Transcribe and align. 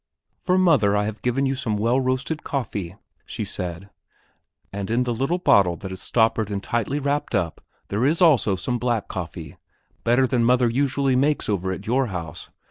"For 0.39 0.57
mother, 0.57 0.97
I 0.97 1.03
have 1.05 1.21
given 1.21 1.45
you 1.45 1.53
some 1.53 1.77
well 1.77 1.99
roasted 2.01 2.43
coffee," 2.43 2.95
she 3.23 3.45
said, 3.45 3.91
"and 4.73 4.89
in 4.89 5.03
the 5.03 5.13
little 5.13 5.37
bottle 5.37 5.75
that 5.75 5.91
is 5.91 6.01
stoppered 6.01 6.49
and 6.49 6.63
tightly 6.63 6.97
wrapped 6.97 7.35
up 7.35 7.63
there 7.89 8.03
is 8.03 8.19
also 8.19 8.55
some 8.55 8.79
black 8.79 9.07
coffee, 9.07 9.57
better 10.03 10.25
than 10.25 10.43
mother 10.43 10.67
usually 10.67 11.15
makes 11.15 11.47
over 11.47 11.71
at 11.71 11.85
your 11.85 12.07
house. 12.07 12.49